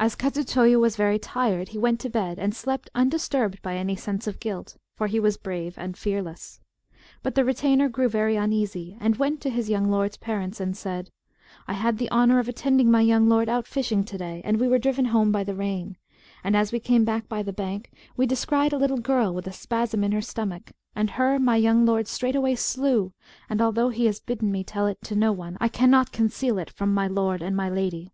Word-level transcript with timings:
As 0.00 0.16
Kadzutoyo 0.16 0.80
was 0.80 0.96
very 0.96 1.16
tired, 1.16 1.68
he 1.68 1.78
went 1.78 2.00
to 2.00 2.10
bed, 2.10 2.40
and 2.40 2.52
slept 2.56 2.90
undisturbed 2.92 3.62
by 3.62 3.76
any 3.76 3.94
sense 3.94 4.26
of 4.26 4.40
guilt; 4.40 4.76
for 4.96 5.06
he 5.06 5.20
was 5.20 5.36
brave 5.36 5.74
and 5.78 5.96
fearless. 5.96 6.58
But 7.22 7.36
the 7.36 7.44
retainer 7.44 7.88
grew 7.88 8.08
very 8.08 8.34
uneasy, 8.34 8.96
and 8.98 9.14
went 9.14 9.40
to 9.42 9.50
his 9.50 9.70
young 9.70 9.88
lord's 9.92 10.16
parents 10.16 10.58
and 10.58 10.76
said 10.76 11.08
"I 11.68 11.74
had 11.74 11.98
the 11.98 12.10
honour 12.10 12.40
of 12.40 12.48
attending 12.48 12.90
my 12.90 13.02
young 13.02 13.28
lord 13.28 13.48
out 13.48 13.68
fishing 13.68 14.02
to 14.02 14.18
day, 14.18 14.40
and 14.44 14.58
we 14.58 14.66
were 14.66 14.80
driven 14.80 15.04
home 15.04 15.30
by 15.30 15.44
the 15.44 15.54
rain. 15.54 15.98
And 16.42 16.56
as 16.56 16.72
we 16.72 16.80
came 16.80 17.04
back 17.04 17.28
by 17.28 17.44
the 17.44 17.52
bank, 17.52 17.92
we 18.16 18.26
descried 18.26 18.72
a 18.72 18.88
girl 18.96 19.32
with 19.32 19.46
a 19.46 19.52
spasm 19.52 20.02
in 20.02 20.10
her 20.10 20.20
stomach, 20.20 20.72
and 20.96 21.10
her 21.10 21.38
my 21.38 21.54
young 21.54 21.86
lord 21.86 22.08
straightway 22.08 22.56
slew; 22.56 23.12
and 23.48 23.62
although 23.62 23.90
he 23.90 24.06
has 24.06 24.18
bidden 24.18 24.50
me 24.50 24.64
tell 24.64 24.88
it 24.88 24.98
to 25.02 25.14
no 25.14 25.30
one, 25.30 25.56
I 25.60 25.68
cannot 25.68 26.10
conceal 26.10 26.58
it 26.58 26.70
from 26.70 26.92
my 26.92 27.06
lord 27.06 27.40
and 27.40 27.56
my 27.56 27.70
lady." 27.70 28.10